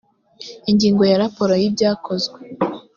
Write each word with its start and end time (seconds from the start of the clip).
ingingo 0.71 1.01
ya 1.09 1.19
raporo 1.23 1.53
y 1.61 1.65
ibyakozwe 1.69 2.39